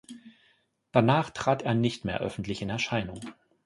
Danach 0.91 1.29
trat 1.29 1.61
er 1.61 1.75
nicht 1.75 2.05
mehr 2.05 2.21
öffentlich 2.21 2.63
in 2.63 2.71
Erscheinung. 2.71 3.19